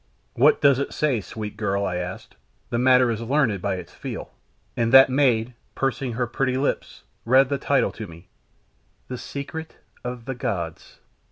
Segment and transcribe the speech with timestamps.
[0.33, 2.35] "What does it say, sweet girl?" I asked.
[2.71, 4.31] "The matter is learned, by its feel,"
[4.75, 8.27] and that maid, pursing up her pretty lips, read the title to me
[9.09, 11.01] "The Secret of the Gods."